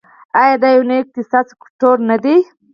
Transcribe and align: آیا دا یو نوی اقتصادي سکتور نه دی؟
آیا 0.41 0.55
دا 0.61 0.69
یو 0.75 0.83
نوی 0.89 0.99
اقتصادي 1.03 1.49
سکتور 1.53 1.97
نه 2.09 2.17
دی؟ 2.23 2.35